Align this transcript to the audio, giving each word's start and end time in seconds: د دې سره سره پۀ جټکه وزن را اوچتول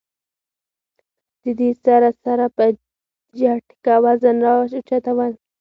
د 1.41 1.43
دې 1.59 1.69
سره 1.83 2.09
سره 2.23 2.45
پۀ 2.55 2.67
جټکه 3.39 3.95
وزن 4.03 4.37
را 4.45 4.51
اوچتول 4.59 5.31